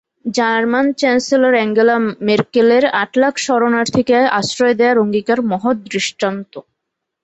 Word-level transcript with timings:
German 0.31 0.85
chancellor 0.99 1.53
Angela 1.57 1.95
মেরকেলের 2.27 2.83
আট 3.01 3.11
লাখ 3.17 3.33
শরণার্থীকে 3.45 4.17
আশ্রয় 4.39 4.75
দেওয়ার 4.79 5.01
অঙ্গীকার 5.03 5.39
মহৎ 5.51 5.77
দৃষ্টান্ত। 5.87 6.53